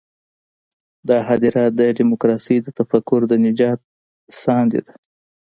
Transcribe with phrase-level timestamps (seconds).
[1.09, 3.79] دا هدیره د ډیموکراسۍ د تفکر د نجات
[4.41, 4.93] ساندې ده.